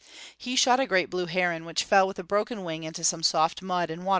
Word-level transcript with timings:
He 0.35 0.55
shot 0.55 0.79
a 0.79 0.87
great 0.87 1.11
blue 1.11 1.27
heron, 1.27 1.63
which 1.63 1.83
fell 1.83 2.07
with 2.07 2.17
a 2.17 2.23
broken 2.23 2.63
wing 2.63 2.83
into 2.83 3.03
some 3.03 3.21
soft 3.21 3.61
mud 3.61 3.91
and 3.91 3.99
water 4.01 4.03
grass. 4.05 4.09